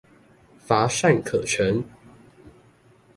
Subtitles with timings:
[0.65, 1.83] 乏善可陳